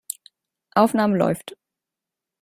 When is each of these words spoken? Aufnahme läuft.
Aufnahme 0.73 1.15
läuft. 1.15 1.55